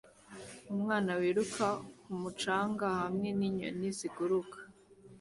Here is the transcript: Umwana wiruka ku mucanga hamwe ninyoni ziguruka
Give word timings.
Umwana 0.73 1.11
wiruka 1.19 1.67
ku 2.03 2.11
mucanga 2.21 2.85
hamwe 3.01 3.27
ninyoni 3.37 3.89
ziguruka 3.97 4.57